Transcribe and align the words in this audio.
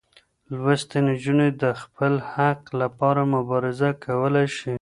لوستې 0.61 0.99
نجونې 1.07 1.49
د 1.61 1.63
خپل 1.81 2.13
حق 2.33 2.59
لپاره 2.81 3.21
مبارزه 3.35 3.89
کولی 4.05 4.47
شي. 4.57 4.73